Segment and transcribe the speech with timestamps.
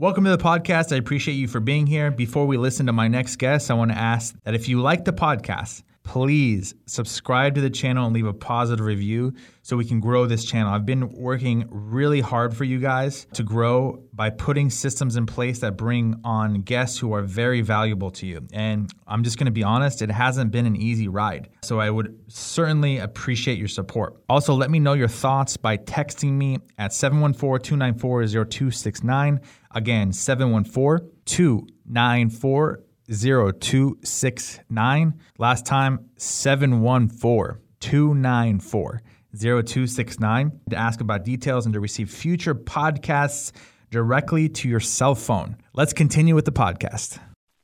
[0.00, 0.94] Welcome to the podcast.
[0.94, 2.10] I appreciate you for being here.
[2.10, 5.04] Before we listen to my next guest, I want to ask that if you like
[5.04, 10.00] the podcast, please subscribe to the channel and leave a positive review so we can
[10.00, 10.72] grow this channel.
[10.72, 15.58] I've been working really hard for you guys to grow by putting systems in place
[15.60, 18.46] that bring on guests who are very valuable to you.
[18.52, 21.50] And I'm just going to be honest, it hasn't been an easy ride.
[21.62, 24.16] So I would certainly appreciate your support.
[24.28, 29.40] Also, let me know your thoughts by texting me at 714 294 0269.
[29.72, 35.20] Again, 714 294 0269.
[35.38, 39.02] Last time, 714 294
[39.36, 43.52] 0269 to ask about details and to receive future podcasts
[43.90, 45.56] directly to your cell phone.
[45.72, 47.18] Let's continue with the podcast.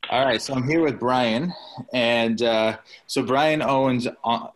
[0.08, 1.52] All right, so I'm here with Brian,
[1.92, 2.76] and uh,
[3.08, 4.46] so Brian owns uh,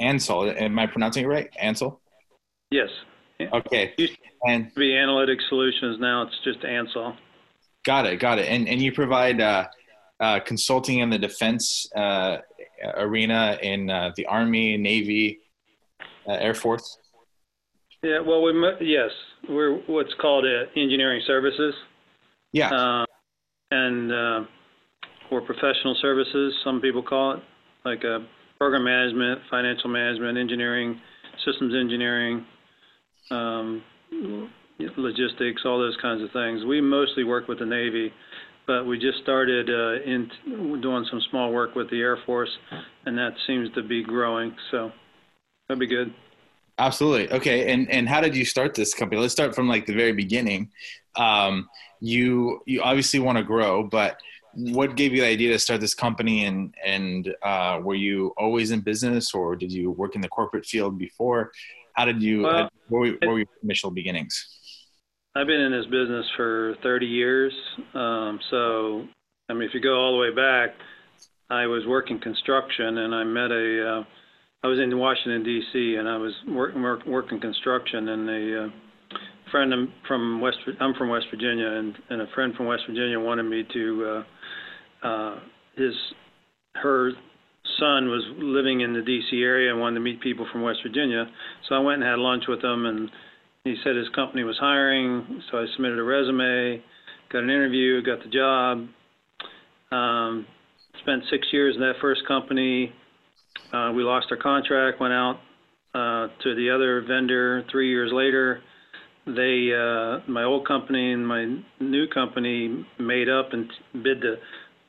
[0.00, 0.60] Ansol.
[0.60, 1.50] Am I pronouncing it right?
[1.62, 1.98] Ansol.
[2.70, 2.88] Yes.
[3.40, 3.94] Okay.
[4.46, 6.22] and be Analytic Solutions now.
[6.22, 7.16] It's just Ansol.
[7.84, 8.18] Got it.
[8.18, 8.48] Got it.
[8.48, 9.68] And and you provide uh,
[10.18, 12.38] uh, consulting in the defense uh,
[12.96, 15.38] arena in uh, the Army, Navy,
[16.26, 16.98] uh, Air Force?
[18.02, 19.10] Yeah, well, we yes,
[19.48, 21.74] we're what's called uh, engineering services.
[22.52, 23.04] Yeah.
[23.70, 24.46] and
[25.30, 27.42] or professional services, some people call it,
[27.84, 28.02] like
[28.58, 31.00] program management, financial management, engineering,
[31.44, 32.46] systems engineering.
[33.30, 33.82] Um,
[34.96, 36.64] logistics, all those kinds of things.
[36.64, 38.12] We mostly work with the Navy,
[38.66, 40.30] but we just started uh, in
[40.80, 42.50] doing some small work with the Air Force,
[43.04, 44.54] and that seems to be growing.
[44.70, 44.92] So
[45.68, 46.12] that'd be good.
[46.78, 47.32] Absolutely.
[47.32, 47.72] Okay.
[47.72, 49.20] And and how did you start this company?
[49.20, 50.70] Let's start from like the very beginning.
[51.16, 51.68] Um,
[52.00, 54.20] you you obviously want to grow, but
[54.52, 56.44] what gave you the idea to start this company?
[56.44, 60.66] And and uh, were you always in business, or did you work in the corporate
[60.66, 61.52] field before?
[61.96, 62.42] How did you?
[62.42, 64.56] Well, what, were, were your initial beginnings?
[65.34, 67.52] I've been in this business for 30 years.
[67.94, 69.04] Um, so,
[69.48, 70.74] I mean, if you go all the way back,
[71.50, 74.04] I was working construction and I met a, uh,
[74.64, 78.68] I was in Washington, D.C., and I was working work, working construction, and a uh,
[79.50, 79.72] friend
[80.08, 83.64] from West, I'm from West Virginia, and, and a friend from West Virginia wanted me
[83.72, 84.24] to,
[85.04, 85.40] uh, uh,
[85.76, 85.94] his,
[86.76, 87.12] her
[87.78, 89.36] son was living in the D.C.
[89.42, 91.26] area and wanted to meet people from West Virginia.
[91.68, 93.10] So I went and had lunch with him, and
[93.64, 96.82] he said his company was hiring, so I submitted a resume,
[97.32, 98.86] got an interview, got the job.
[99.92, 100.46] Um,
[101.00, 102.92] spent six years in that first company.
[103.72, 105.40] Uh, we lost our contract, went out
[105.94, 108.60] uh, to the other vendor three years later.
[109.26, 114.36] They, uh, my old company and my new company, made up and bid the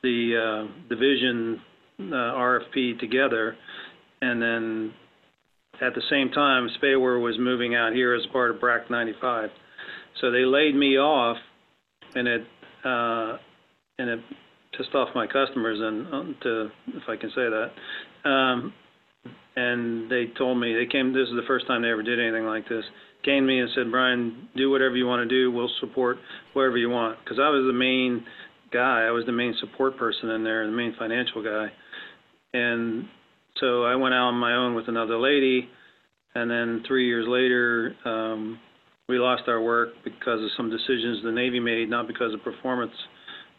[0.02, 1.60] the uh, division
[2.00, 3.56] RFP together,
[4.20, 4.92] and then
[5.80, 9.50] at the same time, SPAWAR was moving out here as part of BRAC 95.
[10.20, 11.36] So they laid me off,
[12.14, 12.42] and it
[12.84, 13.36] uh,
[13.98, 14.20] and it
[14.76, 18.28] pissed off my customers, and um, to if I can say that.
[18.28, 18.72] Um,
[19.56, 21.12] and they told me they came.
[21.12, 22.84] This is the first time they ever did anything like this.
[23.24, 25.50] Came to me and said, Brian, do whatever you want to do.
[25.50, 26.18] We'll support
[26.52, 27.18] whatever you want.
[27.22, 28.24] Because I was the main
[28.72, 29.02] guy.
[29.02, 31.72] I was the main support person in there, the main financial guy.
[32.52, 33.06] And
[33.60, 35.68] so I went out on my own with another lady,
[36.34, 38.58] and then three years later, um,
[39.08, 42.92] we lost our work because of some decisions the Navy made, not because of performance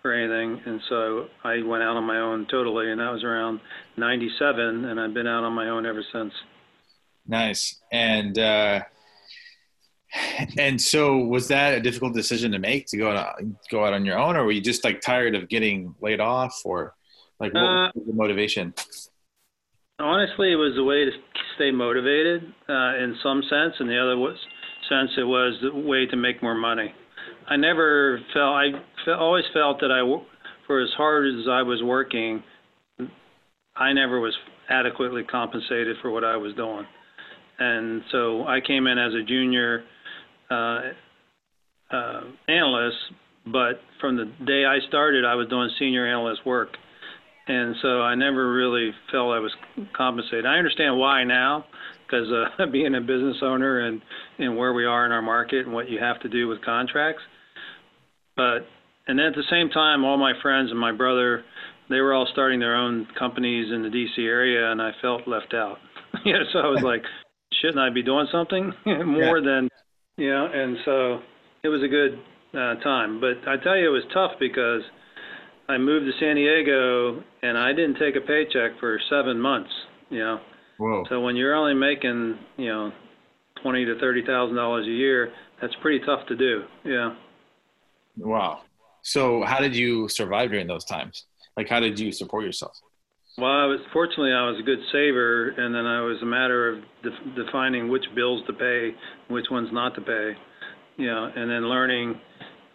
[0.03, 0.61] or anything.
[0.65, 3.59] And so I went out on my own totally, and that was around
[3.97, 6.33] '97, and I've been out on my own ever since.
[7.27, 7.79] Nice.
[7.91, 8.81] And uh,
[10.57, 13.39] and so was that a difficult decision to make to go out
[13.69, 16.61] go out on your own, or were you just like tired of getting laid off,
[16.63, 16.95] or
[17.39, 18.73] like what uh, was the motivation?
[19.99, 21.11] Honestly, it was a way to
[21.55, 24.37] stay motivated uh, in some sense, and the other was,
[24.87, 26.93] sense it was the way to make more money.
[27.47, 28.71] I never felt I
[29.05, 30.01] felt, always felt that I,
[30.67, 32.43] for as hard as I was working,
[33.75, 34.35] I never was
[34.69, 36.85] adequately compensated for what I was doing,
[37.59, 39.83] and so I came in as a junior
[40.49, 40.79] uh,
[41.91, 42.97] uh, analyst,
[43.45, 46.69] but from the day I started, I was doing senior analyst work
[47.49, 49.51] and so I never really felt I was
[49.97, 50.45] compensated.
[50.45, 51.65] I understand why now,
[52.05, 54.01] because uh, being a business owner and
[54.37, 57.23] and where we are in our market and what you have to do with contracts.
[58.37, 58.67] But
[59.07, 61.43] and then at the same time, all my friends and my brother,
[61.89, 64.21] they were all starting their own companies in the D.C.
[64.21, 65.79] area, and I felt left out.
[66.23, 67.01] you know, so I was like,
[67.59, 69.45] shouldn't I be doing something more yeah.
[69.45, 69.69] than,
[70.17, 70.47] you know?
[70.53, 71.19] And so
[71.63, 72.19] it was a good
[72.53, 73.19] uh, time.
[73.19, 74.81] But I tell you, it was tough because
[75.69, 79.69] I moved to San Diego and I didn't take a paycheck for seven months.
[80.09, 80.39] You know.
[80.79, 81.03] Whoa.
[81.09, 82.91] So when you're only making you know
[83.61, 85.31] twenty to thirty thousand dollars a year,
[85.61, 86.63] that's pretty tough to do.
[86.83, 87.15] Yeah.
[88.17, 88.63] Wow.
[89.01, 91.25] so how did you survive during those times?
[91.55, 92.75] Like, how did you support yourself?
[93.37, 96.69] Well, I was fortunately I was a good saver, and then I was a matter
[96.69, 98.95] of de- defining which bills to pay,
[99.29, 100.33] which ones not to pay,
[100.97, 102.19] you know, and then learning.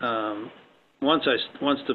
[0.00, 0.50] Um,
[1.02, 1.94] once I once the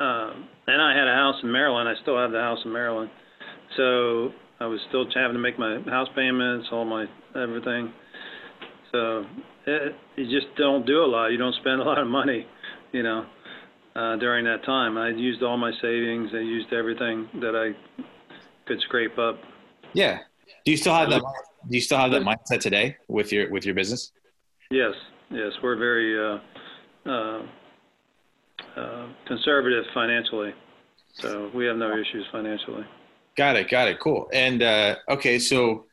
[0.00, 0.32] uh,
[0.66, 1.88] and I had a house in Maryland.
[1.88, 3.10] I still have the house in Maryland,
[3.76, 4.30] so
[4.60, 7.06] I was still having to make my house payments, all my
[7.36, 7.92] everything.
[8.92, 9.24] So
[9.66, 11.28] it, you just don't do a lot.
[11.28, 12.46] You don't spend a lot of money,
[12.92, 13.26] you know
[13.94, 14.96] uh, during that time.
[14.96, 16.30] I used all my savings.
[16.32, 17.76] I used everything that I
[18.66, 19.38] could scrape up.
[19.94, 20.18] Yeah.
[20.64, 21.22] Do you still have that?
[21.68, 24.12] Do you still have that mindset today with your with your business?
[24.70, 24.92] Yes.
[25.30, 25.52] Yes.
[25.62, 27.42] We're very uh, uh,
[28.76, 30.54] uh, conservative financially,
[31.14, 32.84] so we have no issues financially.
[33.36, 33.70] Got it.
[33.70, 34.00] Got it.
[34.00, 34.28] Cool.
[34.32, 35.86] And uh, okay, so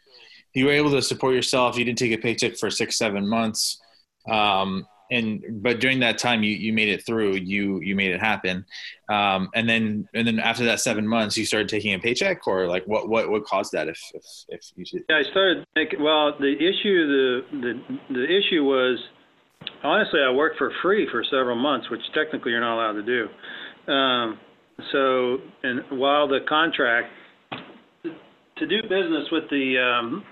[0.53, 1.77] you were able to support yourself.
[1.77, 3.79] You didn't take a paycheck for six, seven months.
[4.29, 8.19] Um, and but during that time you you made it through you you made it
[8.19, 8.65] happen
[9.09, 12.67] um, and then and then after that seven months you started taking a paycheck or
[12.67, 16.01] like what what what caused that if if, if you should yeah i started making
[16.01, 18.99] well the issue the the the issue was
[19.87, 23.91] honestly i worked for free for several months which technically you're not allowed to do
[23.91, 24.39] um,
[24.91, 27.07] so and while the contract
[28.57, 30.23] to do business with the um,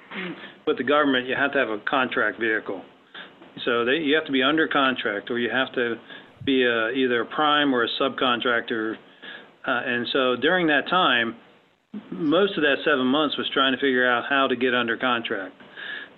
[0.68, 2.82] with the government you have to have a contract vehicle
[3.64, 5.96] so they, you have to be under contract, or you have to
[6.46, 8.96] be a, either a prime or a subcontractor.
[9.66, 11.36] Uh, and so during that time,
[12.12, 15.56] most of that seven months was trying to figure out how to get under contract.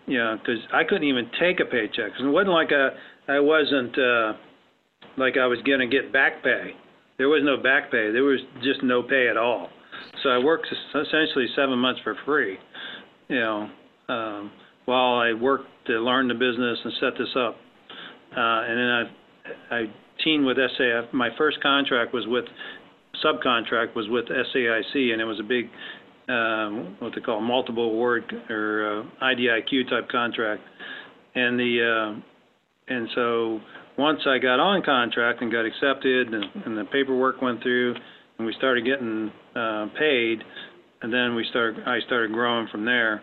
[0.07, 2.13] You know, because I couldn't even take a paycheck.
[2.19, 2.91] It wasn't like a,
[3.27, 4.33] I wasn't uh,
[5.17, 6.71] like I was going to get back pay.
[7.17, 8.11] There was no back pay.
[8.11, 9.69] There was just no pay at all.
[10.23, 12.57] So I worked essentially seven months for free.
[13.27, 13.69] You know,
[14.09, 14.51] um,
[14.85, 17.55] while I worked to learn the business and set this up.
[18.31, 19.11] Uh, and then
[19.71, 19.85] I, I
[20.23, 21.11] teamed with SAF.
[21.13, 22.45] My first contract was with
[23.23, 25.69] subcontract was with SAIC, and it was a big
[26.29, 30.61] um, what they call multiple award or uh, IDIQ type contract.
[31.35, 32.21] And the uh,
[32.87, 33.59] and so
[33.97, 37.95] once I got on contract and got accepted, and, and the paperwork went through,
[38.37, 40.43] and we started getting uh, paid,
[41.01, 43.21] and then we started I started growing from there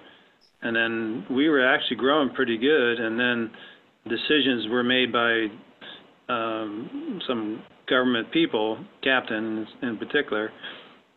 [0.64, 2.98] and then we were actually growing pretty good.
[2.98, 3.50] And then
[4.08, 5.46] decisions were made by
[6.28, 10.50] um, some government people, captain in particular,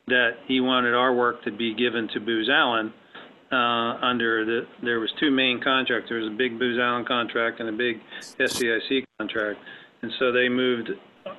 [0.07, 2.93] that he wanted our work to be given to Booz Allen.
[3.49, 6.09] Uh, under the, there was two main contracts.
[6.09, 8.01] There was a big Booz Allen contract and a big
[8.37, 9.59] SAIC contract,
[10.01, 10.89] and so they moved.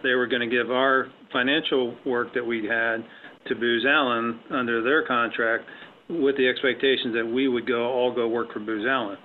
[0.03, 3.05] They were going to give our financial work that we had
[3.47, 5.65] to Booz Allen under their contract,
[6.09, 9.19] with the expectations that we would go all go work for Booz Allen,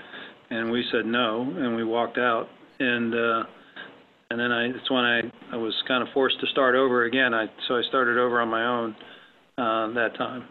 [0.49, 2.49] and we said no, and we walked out,
[2.79, 3.43] and uh,
[4.29, 5.21] and then I that's when I
[5.51, 7.33] I was kind of forced to start over again.
[7.33, 8.95] I so I started over on my own
[9.57, 10.47] uh, that time.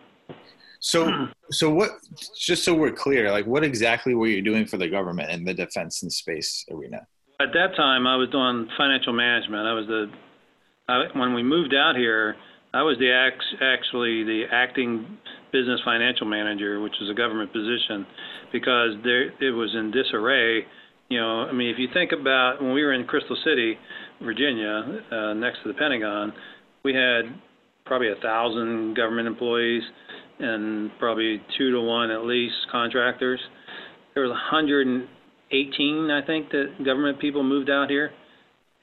[0.82, 1.90] So so what?
[2.36, 5.54] Just so we're clear, like what exactly were you doing for the government in the
[5.54, 7.06] defense and space arena?
[7.40, 9.66] At that time, I was doing financial management.
[9.66, 10.10] I was the
[10.88, 12.36] I, when we moved out here.
[12.74, 15.18] I was the actually the acting
[15.52, 18.04] business financial manager, which is a government position,
[18.52, 20.66] because there it was in disarray.
[21.10, 23.78] You know, I mean, if you think about when we were in Crystal City,
[24.20, 26.32] Virginia, uh, next to the Pentagon,
[26.82, 27.22] we had
[27.84, 29.82] probably a thousand government employees
[30.38, 33.40] and probably two to one at least contractors.
[34.14, 38.10] There was 118, I think, that government people moved out here,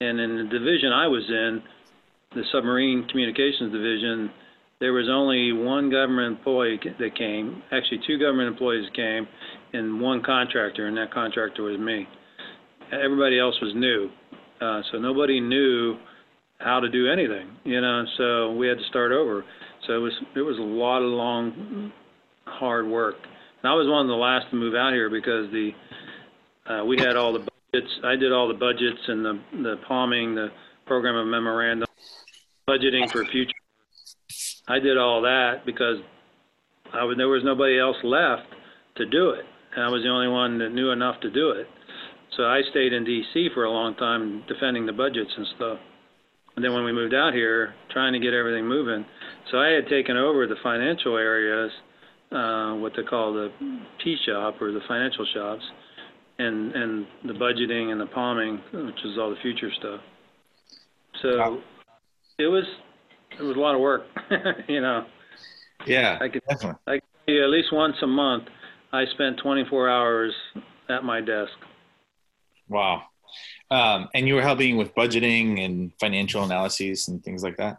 [0.01, 1.61] and in the division I was in,
[2.35, 4.31] the submarine communications division
[4.79, 7.61] there was only one government employee that came.
[7.71, 9.27] Actually, two government employees came,
[9.73, 12.07] and one contractor, and that contractor was me.
[12.91, 14.09] Everybody else was new,
[14.61, 15.97] uh, so nobody knew
[16.59, 18.05] how to do anything, you know.
[18.17, 19.43] So we had to start over.
[19.87, 21.91] So it was it was a lot of long,
[22.45, 23.15] hard work.
[23.61, 25.71] And I was one of the last to move out here because the
[26.67, 27.91] uh, we had all the budgets.
[28.03, 30.49] I did all the budgets and the the POMing, the
[30.85, 31.87] program of memorandum,
[32.67, 33.53] budgeting for future
[34.69, 35.97] I did all that because
[36.93, 38.47] I was, there was nobody else left
[38.97, 39.45] to do it.
[39.75, 41.67] And I was the only one that knew enough to do it.
[42.37, 43.49] So I stayed in D.C.
[43.55, 45.79] for a long time defending the budgets and stuff.
[46.59, 49.05] And then when we moved out here, trying to get everything moving.
[49.49, 51.71] So I had taken over the financial areas,
[52.33, 53.47] uh, what they call the
[54.03, 55.63] P shop or the financial shops,
[56.37, 60.01] and and the budgeting and the POMing, which is all the future stuff.
[61.21, 61.61] So
[62.37, 62.65] it was
[63.39, 64.01] it was a lot of work,
[64.67, 65.05] you know.
[65.87, 66.81] Yeah, I could, definitely.
[66.87, 68.49] I could, at least once a month,
[68.91, 70.33] I spent 24 hours
[70.89, 71.53] at my desk.
[72.67, 73.03] Wow.
[73.71, 77.77] Um, and you were helping with budgeting and financial analyses and things like that.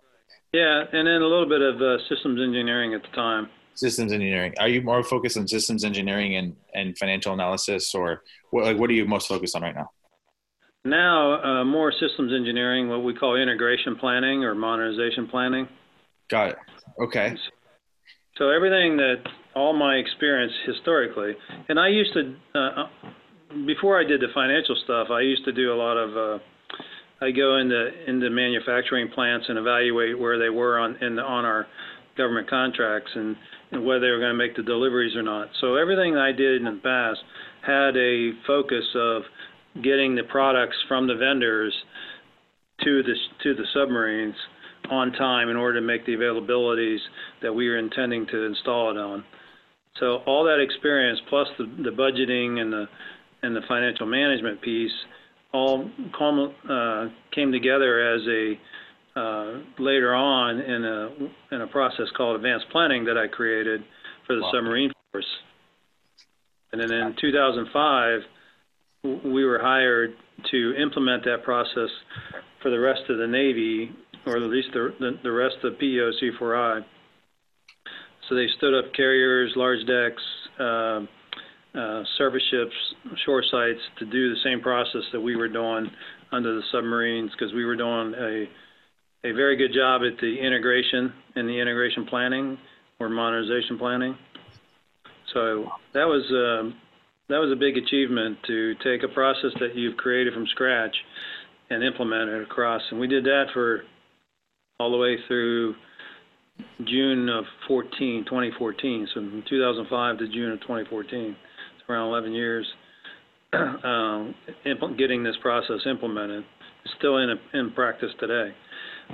[0.52, 3.48] Yeah, and then a little bit of uh, systems engineering at the time.
[3.74, 4.54] Systems engineering.
[4.58, 8.90] Are you more focused on systems engineering and, and financial analysis, or what, like what
[8.90, 9.90] are you most focused on right now?
[10.84, 15.68] Now, uh, more systems engineering, what we call integration planning or modernization planning.
[16.28, 16.58] Got it.
[17.00, 17.36] Okay.
[18.36, 19.22] So everything that
[19.54, 21.36] all my experience historically,
[21.68, 22.88] and I used to, uh,
[23.66, 26.16] before I did the financial stuff, I used to do a lot of.
[26.16, 26.42] Uh,
[27.22, 31.44] I go into into manufacturing plants and evaluate where they were on in the, on
[31.44, 31.66] our
[32.16, 33.36] government contracts and,
[33.72, 35.48] and whether they were going to make the deliveries or not.
[35.60, 37.20] So everything I did in the past
[37.66, 39.22] had a focus of
[39.82, 41.74] getting the products from the vendors
[42.84, 44.34] to the to the submarines
[44.90, 46.98] on time in order to make the availabilities
[47.42, 49.24] that we were intending to install it on.
[49.98, 52.86] So all that experience plus the, the budgeting and the
[53.42, 54.92] and the financial management piece
[55.52, 55.90] all
[56.68, 58.58] uh, came together as a
[59.16, 63.82] uh, later on in a in a process called advanced planning that I created
[64.26, 64.52] for the wow.
[64.54, 65.26] submarine force.
[66.72, 68.20] And then in 2005,
[69.24, 70.14] we were hired
[70.52, 71.90] to implement that process
[72.62, 73.90] for the rest of the Navy,
[74.26, 76.84] or at least the the, the rest of PEO C4I.
[78.28, 80.22] So they stood up carriers, large decks.
[80.58, 81.06] Uh,
[81.74, 82.74] uh, surface ships,
[83.24, 85.90] shore sites to do the same process that we were doing
[86.32, 88.46] under the submarines because we were doing a
[89.22, 92.56] a very good job at the integration and the integration planning
[92.98, 94.16] or modernization planning.
[95.34, 96.74] So that was uh,
[97.28, 100.96] that was a big achievement to take a process that you've created from scratch
[101.68, 102.82] and implement it across.
[102.90, 103.82] And we did that for
[104.80, 105.74] all the way through
[106.84, 109.08] June of 14, 2014.
[109.14, 111.36] So from 2005 to June of 2014
[111.90, 112.66] around 11 years
[113.52, 114.34] um,
[114.96, 116.44] getting this process implemented.
[116.84, 118.54] It's still in, a, in practice today.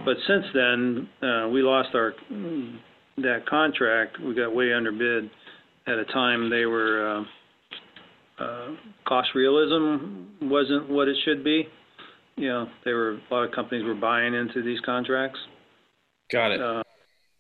[0.05, 2.13] But since then, uh, we lost our
[3.19, 4.21] that contract.
[4.21, 5.31] We got way underbid
[5.87, 7.25] at a time they were
[8.39, 8.69] uh, uh,
[9.07, 11.67] cost realism wasn't what it should be.
[12.37, 15.39] You know, there were a lot of companies were buying into these contracts.
[16.31, 16.61] Got it.
[16.61, 16.83] Uh,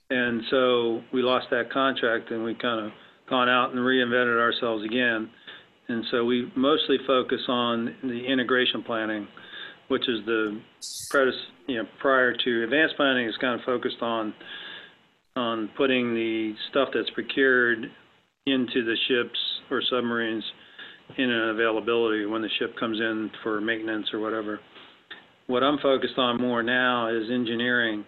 [0.09, 2.93] and so we lost that contract, and we kind of
[3.28, 5.30] gone out and reinvented ourselves again.
[5.88, 9.28] And so we mostly focus on the integration planning,
[9.88, 10.61] which is the
[11.66, 14.35] you know, prior to advanced planning is kind of focused on
[15.37, 17.90] on putting the stuff that's procured
[18.47, 19.38] into the ships
[19.71, 20.45] or submarines
[21.18, 24.61] in an availability when the ship comes in for maintenance or whatever.
[25.47, 28.04] What I'm focused on more now is engineering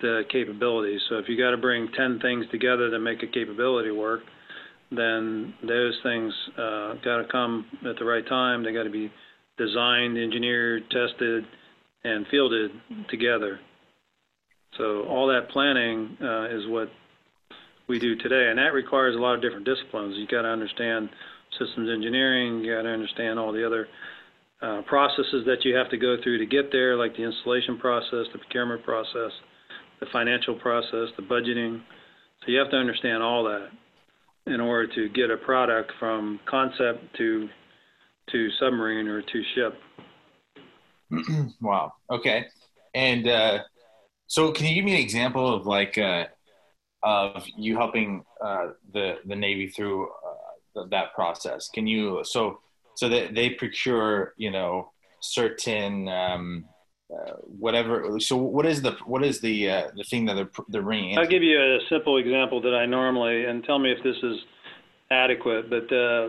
[0.00, 1.00] the capabilities.
[1.08, 4.20] So if you got to bring 10 things together to make a capability work,
[4.90, 8.64] then those things uh, got to come at the right time.
[8.64, 9.10] They got to be
[9.58, 11.44] designed, engineered, tested,
[12.04, 12.70] and fielded
[13.10, 13.60] together.
[14.76, 16.90] So all that planning uh, is what
[17.88, 20.14] we do today, and that requires a lot of different disciplines.
[20.16, 21.08] You got to understand
[21.58, 22.64] systems engineering.
[22.64, 23.88] You got to understand all the other
[24.60, 28.26] uh, processes that you have to go through to get there, like the installation process,
[28.32, 29.32] the procurement process,
[30.00, 31.80] the financial process, the budgeting.
[32.40, 33.68] So you have to understand all that
[34.48, 37.48] in order to get a product from concept to
[38.30, 39.80] to submarine or to ship.
[41.60, 41.92] wow.
[42.10, 42.44] Okay.
[42.94, 43.60] And uh,
[44.26, 46.24] so, can you give me an example of like uh,
[47.02, 50.08] of you helping uh, the the Navy through
[50.76, 51.68] uh, that process?
[51.72, 52.60] Can you so
[52.96, 54.90] so that they procure you know
[55.20, 56.64] certain um,
[57.12, 58.18] uh, whatever.
[58.20, 61.18] So what is the what is the uh, the thing that they're they're bringing?
[61.18, 64.38] I'll give you a simple example that I normally and tell me if this is
[65.10, 65.70] adequate.
[65.70, 66.28] But uh,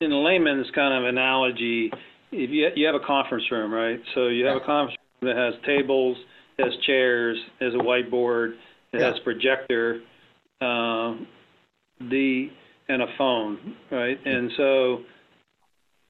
[0.00, 1.92] in a layman's kind of analogy,
[2.32, 4.00] if you you have a conference room, right?
[4.14, 6.16] So you have a conference room that has tables,
[6.58, 8.54] has chairs, has a whiteboard,
[8.92, 9.12] it yeah.
[9.12, 10.00] has projector,
[10.60, 11.14] uh,
[12.00, 12.50] the
[12.88, 14.18] and a phone, right?
[14.24, 15.02] And so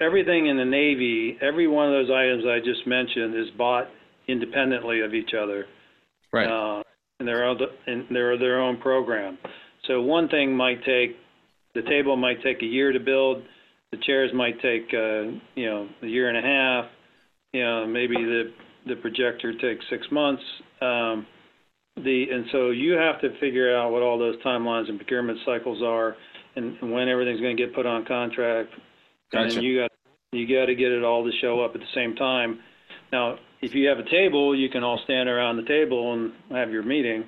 [0.00, 3.88] everything in the Navy, every one of those items I just mentioned is bought
[4.28, 5.66] independently of each other.
[6.32, 6.46] Right.
[6.46, 6.82] Uh,
[7.18, 9.38] and they're, and they're their own program.
[9.86, 11.16] So one thing might take,
[11.74, 13.42] the table might take a year to build,
[13.92, 16.90] the chairs might take, uh, you know, a year and a half,
[17.52, 18.52] you know, maybe the,
[18.86, 20.42] the projector takes six months.
[20.82, 21.26] Um,
[21.96, 25.82] the, and so you have to figure out what all those timelines and procurement cycles
[25.82, 26.16] are
[26.56, 28.70] and, and when everything's going to get put on contract
[29.32, 29.90] and then you got
[30.32, 32.60] you got to get it all to show up at the same time.
[33.12, 36.70] Now, if you have a table, you can all stand around the table and have
[36.70, 37.24] your meeting,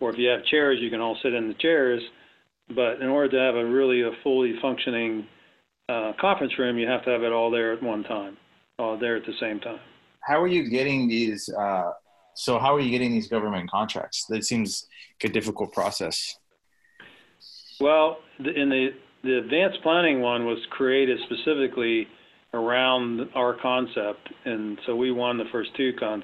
[0.00, 2.02] or if you have chairs, you can all sit in the chairs.
[2.68, 5.26] But in order to have a really a fully functioning
[5.88, 8.36] uh, conference room, you have to have it all there at one time.
[8.78, 9.80] all there at the same time.
[10.20, 11.48] How are you getting these?
[11.48, 11.90] Uh,
[12.34, 14.24] so how are you getting these government contracts?
[14.28, 14.86] That seems
[15.22, 16.36] like a difficult process.
[17.80, 18.90] Well, in the
[19.22, 22.08] the advanced planning one was created specifically
[22.54, 26.22] around our concept, and so we won the first two con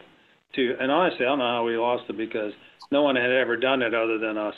[0.54, 0.74] two.
[0.80, 2.52] And honestly, I don't know how we lost it because
[2.90, 4.54] no one had ever done it other than us.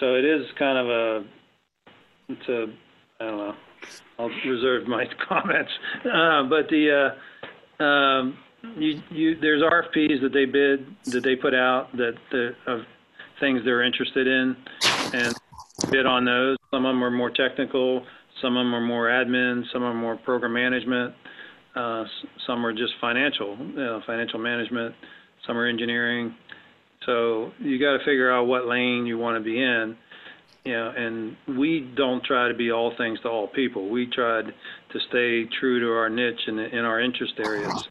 [0.00, 1.24] So it is kind of a
[2.28, 2.66] it's a
[3.20, 3.54] I don't know.
[4.18, 5.70] I'll reserve my comments,
[6.04, 7.14] uh, but the
[7.80, 8.38] uh, um,
[8.76, 12.80] you you there's RFPs that they bid that they put out that the, of
[13.40, 14.56] things they're interested in,
[15.14, 15.34] and
[15.90, 16.57] bid on those.
[16.70, 18.04] Some of them are more technical,
[18.42, 21.14] some of them are more admin, some are more program management,
[21.74, 22.04] uh,
[22.46, 24.94] some are just financial, you know, financial management,
[25.46, 26.34] some are engineering.
[27.06, 29.96] So you got to figure out what lane you want to be in.
[30.64, 33.88] You know, and we don't try to be all things to all people.
[33.88, 37.88] We tried to stay true to our niche and in our interest areas.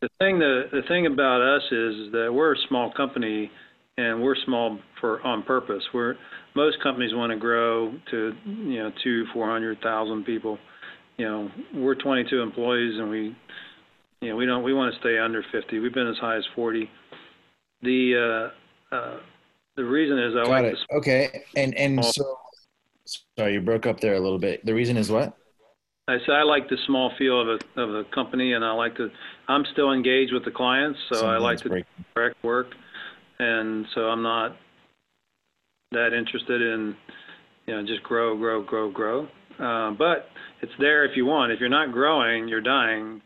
[0.00, 3.50] The thing the the thing about us is that we're a small company
[3.96, 5.82] and we're small for on purpose.
[5.92, 6.14] We're
[6.54, 10.58] most companies want to grow to you know two, four hundred thousand people.
[11.16, 13.36] You know, we're 22 employees, and we
[14.20, 15.78] you know we don't we want to stay under 50.
[15.80, 16.88] We've been as high as 40.
[17.82, 18.50] The
[18.92, 19.20] uh, uh,
[19.76, 20.78] the reason is I Got like it.
[20.90, 21.42] the Okay.
[21.56, 22.38] And and so
[23.36, 24.64] sorry, you broke up there a little bit.
[24.64, 25.36] The reason is what?
[26.08, 28.96] I say I like the small feel of a of a company, and I like
[28.96, 29.10] to.
[29.46, 32.04] I'm still engaged with the clients, so I like to breaking.
[32.14, 32.68] direct work,
[33.38, 34.56] and so I'm not
[35.92, 36.96] that interested in,
[37.66, 39.28] you know, just grow, grow, grow, grow.
[39.58, 40.26] Uh, but
[40.62, 41.52] it's there if you want.
[41.52, 43.20] If you're not growing, you're dying,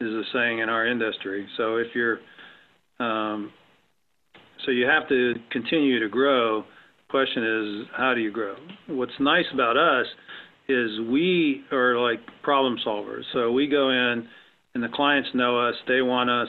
[0.00, 1.46] is a saying in our industry.
[1.56, 2.18] So if you're,
[3.00, 3.52] um,
[4.64, 6.64] so you have to continue to grow.
[7.10, 8.56] Question is, how do you grow?
[8.88, 10.06] What's nice about us
[10.68, 13.22] is we are like problem solvers.
[13.32, 14.26] So we go in,
[14.74, 15.74] and the clients know us.
[15.86, 16.48] They want us.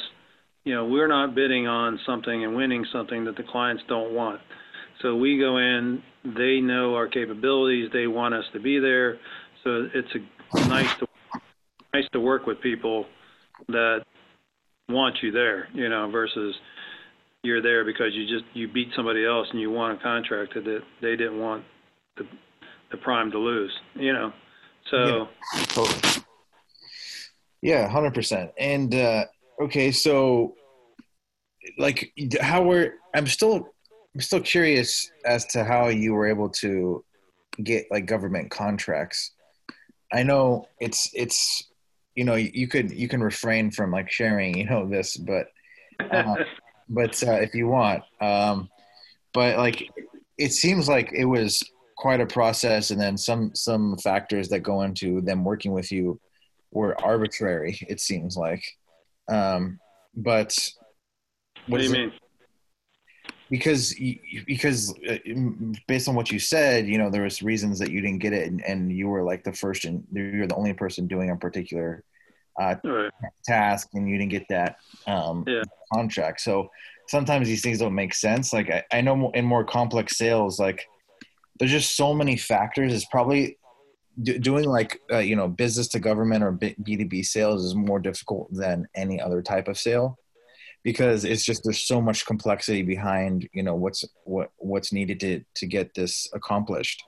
[0.63, 4.41] You know, we're not bidding on something and winning something that the clients don't want.
[5.01, 9.17] So we go in, they know our capabilities, they want us to be there.
[9.63, 11.07] So it's a nice to
[11.93, 13.05] nice to work with people
[13.67, 14.03] that
[14.89, 16.55] want you there, you know, versus
[17.43, 20.81] you're there because you just you beat somebody else and you won a contract that
[21.01, 21.63] they didn't want
[22.17, 22.25] the
[22.91, 24.31] the prime to lose, you know.
[24.91, 25.27] So
[25.67, 26.23] Totally.
[27.61, 28.51] Yeah, hundred percent.
[28.59, 29.25] And uh,
[29.61, 30.55] okay, so
[31.77, 32.93] like, how were?
[33.13, 33.73] I'm still,
[34.15, 37.03] I'm still curious as to how you were able to
[37.61, 39.31] get like government contracts.
[40.13, 41.69] I know it's it's
[42.15, 45.47] you know you could you can refrain from like sharing you know this, but
[46.11, 46.35] uh,
[46.89, 48.69] but uh, if you want, um,
[49.33, 49.89] but like
[50.37, 51.61] it seems like it was
[51.97, 56.21] quite a process, and then some some factors that go into them working with you
[56.71, 57.77] were arbitrary.
[57.89, 58.63] It seems like,
[59.27, 59.77] um,
[60.15, 60.57] but
[61.67, 62.13] what do you it- mean?
[63.49, 63.93] Because
[64.47, 65.17] because uh,
[65.87, 68.47] based on what you said you know there was reasons that you didn't get it
[68.47, 72.03] and, and you were like the first and you're the only person doing a particular
[72.59, 73.11] uh, right.
[73.45, 74.77] task and you didn't get that
[75.07, 75.63] um, Yeah.
[75.93, 76.69] contract so
[77.07, 80.83] sometimes these things don't make sense like I, I know in more complex sales like
[81.59, 83.57] there's just so many factors it's probably
[84.23, 88.47] do, doing like uh, you know business to government or b2b sales is more difficult
[88.51, 90.17] than any other type of sale
[90.85, 95.41] because it's just there's so much complexity behind you know what's what what's needed to
[95.55, 97.03] to get this accomplished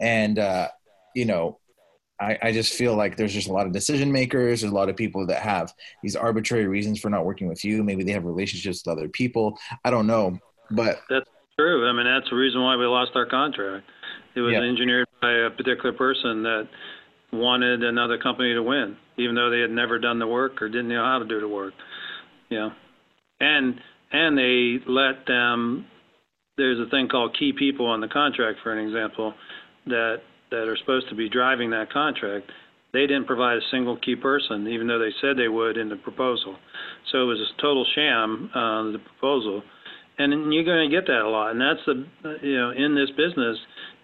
[0.00, 0.68] and uh
[1.14, 1.58] you know
[2.20, 4.90] I, I just feel like there's just a lot of decision makers there's a lot
[4.90, 8.24] of people that have these arbitrary reasons for not working with you maybe they have
[8.24, 10.36] relationships with other people i don't know
[10.70, 11.86] but that's True.
[11.86, 13.84] I mean, that's the reason why we lost our contract.
[14.34, 14.62] It was Yeah.
[14.62, 16.66] engineered by a particular person that
[17.30, 20.88] wanted another company to win, even though they had never done the work or didn't
[20.88, 21.74] know how to do the work.
[22.50, 22.72] Know,
[23.42, 23.74] and
[24.12, 25.86] and they let them.
[26.56, 29.34] There's a thing called key people on the contract, for an example,
[29.86, 32.50] that that are supposed to be driving that contract.
[32.92, 35.96] They didn't provide a single key person, even though they said they would in the
[35.96, 36.56] proposal.
[37.10, 39.62] So it was a total sham, uh, the proposal
[40.18, 43.10] and you're going to get that a lot and that's the you know in this
[43.10, 43.58] business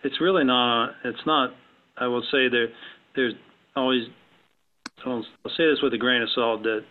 [0.05, 1.51] it's really not it's not
[1.97, 2.69] i will say there
[3.15, 3.35] there's
[3.77, 4.05] always
[5.07, 6.85] i'll I'll say this with a grain of salt that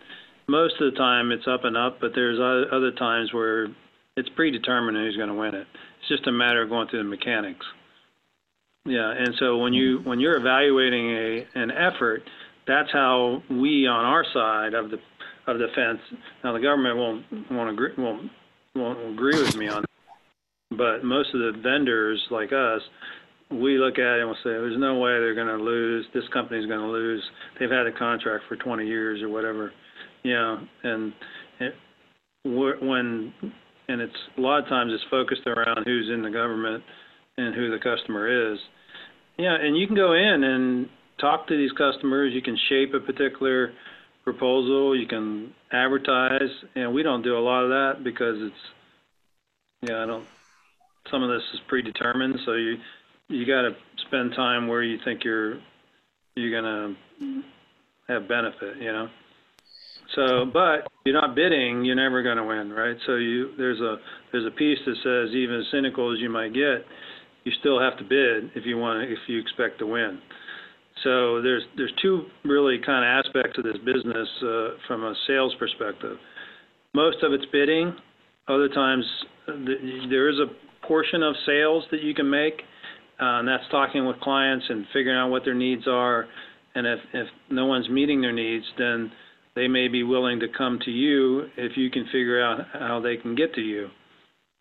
[0.48, 2.38] most of the time it's up and up but there's
[2.72, 3.68] other times where
[4.16, 5.66] it's predetermined who's going to win it
[6.00, 7.66] it's just a matter of going through the mechanics
[8.84, 10.08] yeah and so when you mm-hmm.
[10.08, 12.22] when you're evaluating a an effort
[12.66, 14.98] that's how we on our side of the
[15.46, 16.00] of the fence
[16.44, 18.30] now the government won't won't agree won't
[18.78, 19.90] won't agree with me on it.
[20.70, 22.80] But most of the vendors like us,
[23.50, 26.06] we look at it and we'll say, there's no way they're going to lose.
[26.12, 27.22] This company's going to lose.
[27.58, 29.72] They've had a contract for 20 years or whatever,
[30.24, 31.12] know, and
[31.60, 31.74] it,
[32.44, 33.32] when,
[33.88, 36.82] and it's a lot of times it's focused around who's in the government
[37.36, 38.58] and who the customer is.
[39.38, 40.88] Yeah, and you can go in and
[41.20, 42.32] talk to these customers.
[42.34, 43.72] You can shape a particular
[44.24, 44.98] proposal.
[44.98, 50.06] You can advertise, and we don't do a lot of that because it's, yeah, I
[50.06, 50.26] don't.
[51.10, 52.76] Some of this is predetermined, so you
[53.28, 53.76] you got to
[54.06, 55.58] spend time where you think you're
[56.34, 56.94] you're gonna
[58.08, 59.08] have benefit, you know.
[60.16, 62.96] So, but you're not bidding, you're never going to win, right?
[63.06, 63.96] So you there's a
[64.32, 66.84] there's a piece that says even as cynical as you might get,
[67.44, 70.18] you still have to bid if you want if you expect to win.
[71.04, 75.54] So there's there's two really kind of aspects of this business uh, from a sales
[75.58, 76.16] perspective.
[76.94, 77.94] Most of it's bidding.
[78.48, 79.04] Other times
[79.46, 82.62] there is a portion of sales that you can make
[83.20, 86.26] uh, and that's talking with clients and figuring out what their needs are.
[86.74, 89.10] And if, if no one's meeting their needs, then
[89.58, 93.16] they may be willing to come to you if you can figure out how they
[93.16, 93.88] can get to you.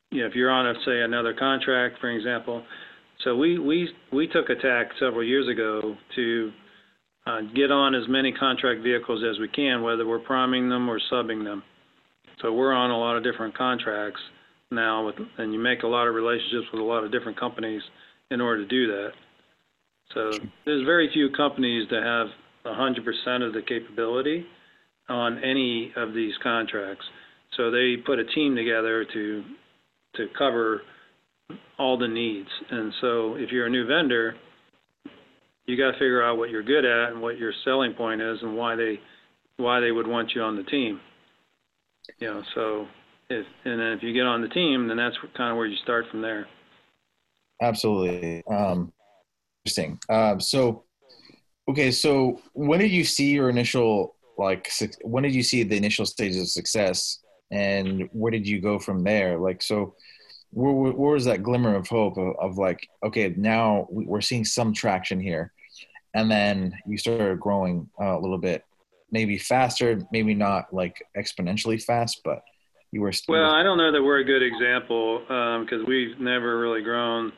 [0.09, 2.63] You know, if you're on, a, say, another contract, for example.
[3.23, 6.51] So we we we took a tack several years ago to
[7.27, 10.99] uh, get on as many contract vehicles as we can, whether we're priming them or
[11.11, 11.61] subbing them.
[12.41, 14.21] So we're on a lot of different contracts
[14.71, 17.81] now, with, and you make a lot of relationships with a lot of different companies
[18.31, 19.11] in order to do that.
[20.13, 20.31] So
[20.65, 22.27] there's very few companies that have
[22.65, 24.45] 100% of the capability
[25.09, 27.05] on any of these contracts.
[27.55, 29.43] So they put a team together to
[30.15, 30.81] to cover
[31.77, 32.49] all the needs.
[32.69, 34.35] And so if you're a new vendor,
[35.65, 38.39] you got to figure out what you're good at and what your selling point is
[38.41, 38.99] and why they
[39.57, 40.99] why they would want you on the team.
[42.19, 42.87] You know, so
[43.29, 45.77] if and then if you get on the team, then that's kind of where you
[45.83, 46.47] start from there.
[47.61, 48.43] Absolutely.
[48.45, 48.93] Um,
[49.65, 49.99] interesting.
[50.09, 50.83] Um, so,
[51.69, 54.71] okay, so when did you see your initial like?
[55.03, 57.19] When did you see the initial stages of success,
[57.51, 59.37] and where did you go from there?
[59.37, 59.95] Like, so,
[60.51, 64.73] where, where was that glimmer of hope of, of like, okay, now we're seeing some
[64.73, 65.51] traction here,
[66.13, 68.63] and then you started growing uh, a little bit,
[69.11, 72.41] maybe faster, maybe not like exponentially fast, but
[72.91, 73.11] you were.
[73.11, 76.81] Still- well, I don't know that we're a good example because um, we've never really
[76.81, 77.31] grown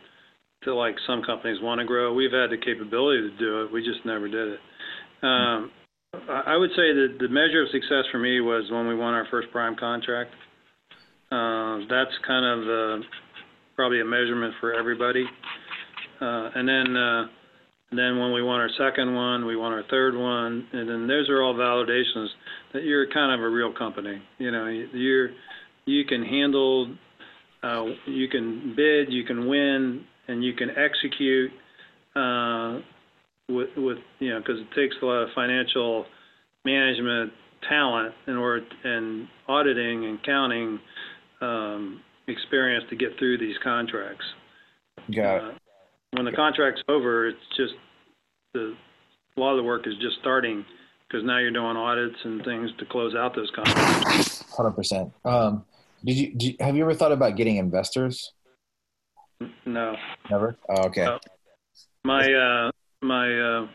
[0.63, 2.13] to like some companies want to grow.
[2.13, 3.71] We've had the capability to do it.
[3.71, 4.59] We just never did it.
[5.23, 5.71] Um,
[6.13, 9.27] I would say that the measure of success for me was when we won our
[9.31, 10.31] first prime contract.
[11.31, 13.05] Uh, that's kind of uh,
[13.75, 15.25] probably a measurement for everybody.
[16.21, 17.27] Uh, and then, uh,
[17.91, 21.29] then when we won our second one, we won our third one, and then those
[21.29, 22.27] are all validations
[22.73, 24.21] that you're kind of a real company.
[24.37, 25.29] You know, you're
[25.85, 26.95] you can handle,
[27.63, 31.51] uh, you can bid, you can win, and you can execute
[32.15, 32.79] uh,
[33.49, 36.05] with, with you know because it takes a lot of financial
[36.65, 37.33] management
[37.67, 40.79] talent in order and auditing and counting
[41.41, 44.23] um, experience to get through these contracts.
[45.13, 45.43] Got it.
[45.43, 45.51] Uh,
[46.11, 47.73] when the contract's over, it's just
[48.53, 48.75] the
[49.35, 50.65] a lot of the work is just starting
[51.07, 54.43] because now you're doing audits and things to close out those contracts.
[54.55, 55.13] Hundred um, percent.
[56.05, 58.33] Did you, did you have you ever thought about getting investors?
[59.65, 59.95] No.
[60.29, 60.57] Never.
[60.69, 61.05] Oh, okay.
[61.05, 61.19] Uh,
[62.03, 63.67] my uh, my uh,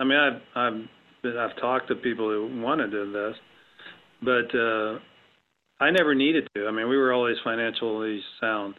[0.00, 0.80] I mean I've I've
[1.24, 3.40] I've talked to people who wanted to invest,
[4.22, 4.98] but uh,
[5.80, 6.66] I never needed to.
[6.66, 8.74] I mean we were always financially sound,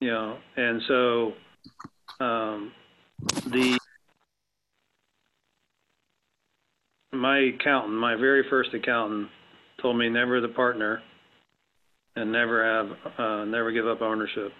[0.00, 1.32] you know, and so
[2.20, 2.72] um,
[3.46, 3.78] the
[7.12, 9.28] my accountant, my very first accountant,
[9.80, 11.00] told me never the partner
[12.16, 14.52] and never have uh, never give up ownership.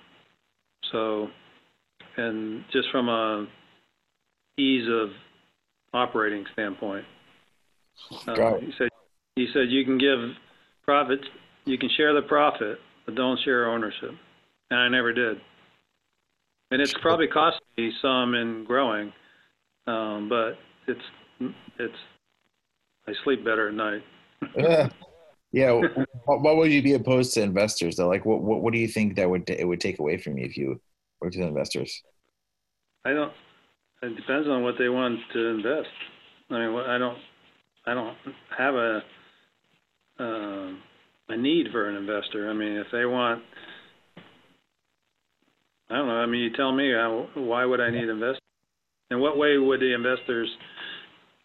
[0.93, 1.29] So,
[2.17, 3.47] and just from a
[4.59, 5.11] ease of
[5.93, 7.05] operating standpoint,
[8.27, 8.89] uh, he said
[9.37, 10.19] he said you can give
[10.85, 11.25] profits,
[11.65, 14.13] you can share the profit, but don't share ownership.
[14.71, 15.41] And I never did.
[16.71, 19.13] And it's probably cost me some in growing,
[19.87, 21.95] um, but it's it's
[23.07, 24.03] I sleep better at night.
[24.57, 24.89] yeah.
[25.53, 25.81] Yeah,
[26.25, 28.09] what would you be opposed to investors though?
[28.09, 30.45] Like, what, what what do you think that would it would take away from you
[30.45, 30.81] if you
[31.21, 32.03] worked with investors?
[33.05, 33.33] I don't.
[34.05, 35.89] It depends on what they want to invest.
[36.51, 37.19] I mean, I don't.
[37.87, 38.17] I don't
[38.57, 39.03] have a
[40.21, 40.73] uh,
[41.29, 42.51] a need for an investor.
[42.51, 43.43] I mean, if they want,
[45.91, 46.15] I don't know.
[46.15, 46.93] I mean, you tell me.
[47.35, 48.41] Why would I need investors?
[49.11, 50.51] In what way would the investors?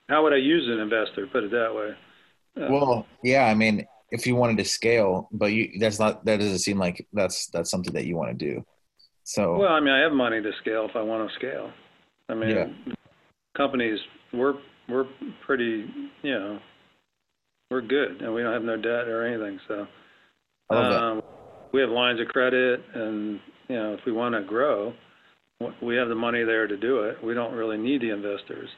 [0.09, 1.27] How would I use an investor?
[1.27, 2.61] Put it that way.
[2.61, 3.45] Uh, well, yeah.
[3.45, 7.07] I mean, if you wanted to scale, but you that's not that doesn't seem like
[7.13, 8.65] that's that's something that you want to do.
[9.23, 11.71] So Well, I mean, I have money to scale if I want to scale.
[12.29, 12.93] I mean, Yeah.
[13.55, 13.99] companies
[14.31, 14.55] we're
[14.87, 15.05] we're
[15.45, 15.85] pretty,
[16.23, 16.59] you know,
[17.69, 19.59] we're good, and we don't have no debt or anything.
[19.67, 19.87] So
[20.69, 20.99] I love that.
[20.99, 21.21] um,
[21.73, 24.93] we have lines of credit, and you know, if we want to grow,
[25.81, 27.23] we have the money there to do it.
[27.23, 28.69] We don't really need the investors.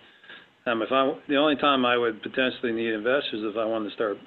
[0.65, 3.89] Um, if I the only time I would potentially need investors is if I wanted
[3.89, 4.17] to start.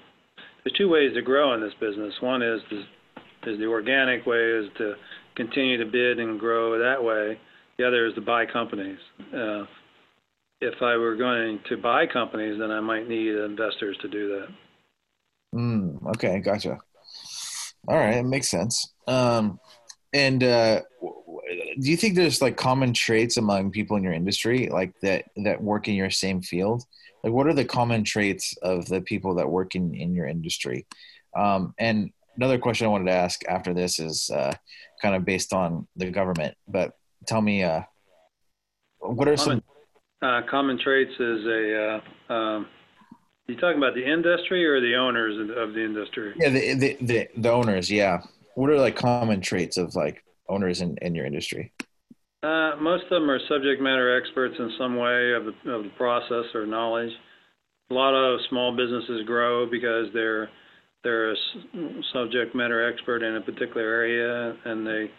[0.64, 2.14] There's two ways to grow in this business.
[2.20, 4.94] One is the, is the organic way is to
[5.37, 7.38] continue to bid and grow that way.
[7.78, 8.98] The other is to buy companies.
[9.32, 9.64] Uh,
[10.60, 14.48] if I were going to buy companies, then I might need investors to do that.
[15.58, 16.78] Mm, okay, gotcha.
[17.88, 18.92] All right, it makes sense.
[19.06, 19.58] Um,
[20.12, 20.80] and uh,
[21.80, 25.62] do you think there's like common traits among people in your industry, like that that
[25.62, 26.84] work in your same field?
[27.22, 30.87] Like, what are the common traits of the people that work in in your industry?
[31.37, 34.52] Um, and another question I wanted to ask after this is uh,
[35.02, 36.56] kind of based on the government.
[36.68, 36.92] But
[37.26, 37.82] tell me, uh,
[38.98, 39.62] what are some?
[40.22, 42.00] Uh, common traits is a.
[42.28, 42.66] Uh, um,
[43.46, 46.32] you talking about the industry or the owners of- the industry?
[46.37, 47.90] Yeah, the, the the the owners.
[47.90, 48.22] Yeah,
[48.54, 51.72] what are like common traits of like owners in in your industry?
[52.42, 55.90] Uh, most of them are subject matter experts in some way of the, of the
[55.96, 57.12] process or knowledge.
[57.90, 60.48] A lot of small businesses grow because they're
[61.02, 61.37] they're a
[62.12, 65.10] subject matter expert in a particular area, and they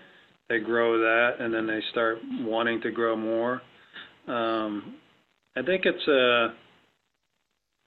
[0.49, 3.61] they grow that, and then they start wanting to grow more.
[4.27, 4.95] Um,
[5.55, 6.53] I think it's a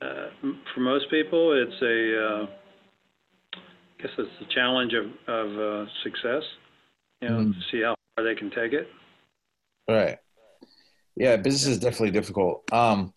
[0.00, 0.28] uh,
[0.74, 2.46] for most people, it's a uh,
[3.54, 6.42] I guess it's a challenge of of uh, success.
[7.20, 8.88] You know, to see how far they can take it.
[9.88, 10.18] Right.
[11.16, 12.72] Yeah, business is definitely difficult.
[12.72, 13.12] Um,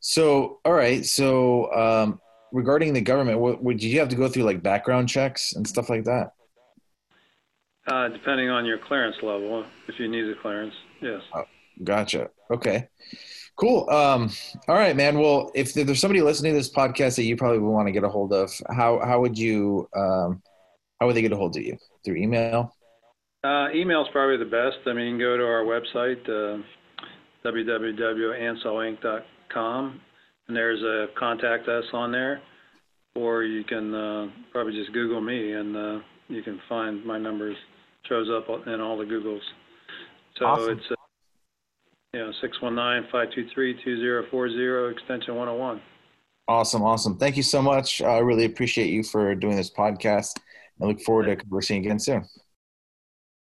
[0.00, 1.04] so, all right.
[1.04, 2.18] So, um,
[2.50, 6.04] regarding the government, would you have to go through like background checks and stuff like
[6.04, 6.32] that?
[7.86, 11.20] Uh, depending on your clearance level, if you need a clearance, yes.
[11.82, 12.28] Gotcha.
[12.50, 12.86] Okay.
[13.56, 13.88] Cool.
[13.90, 14.30] Um,
[14.68, 15.18] all right, man.
[15.18, 18.04] Well, if there's somebody listening to this podcast that you probably would want to get
[18.04, 20.40] a hold of, how how would you um,
[21.00, 21.76] how would they get a hold of you?
[22.04, 22.76] Through email?
[23.44, 24.76] Uh, email is probably the best.
[24.86, 26.58] I mean, you can go to our website, uh,
[27.44, 30.00] www.ansolinc.com,
[30.48, 32.40] and there's a contact us on there,
[33.16, 37.56] or you can uh, probably just Google me, and uh, you can find my numbers.
[38.08, 39.40] Shows up in all the Googles.
[40.38, 40.78] So Awesome.
[40.78, 40.94] it's uh,
[42.12, 45.60] you know six one nine five two three two zero four zero extension one hundred
[45.60, 45.80] one.
[46.48, 47.16] Awesome, awesome.
[47.16, 48.02] Thank you so much.
[48.02, 50.38] I really appreciate you for doing this podcast.
[50.82, 52.24] I look forward to conversing again soon.